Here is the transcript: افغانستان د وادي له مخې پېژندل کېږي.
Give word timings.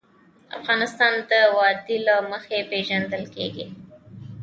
افغانستان 0.59 1.13
د 1.29 1.31
وادي 1.57 1.97
له 2.07 2.15
مخې 2.31 2.57
پېژندل 2.71 3.23
کېږي. 3.35 3.65